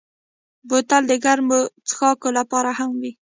[0.67, 3.11] بوتل د ګرمو څښاکو لپاره هم وي.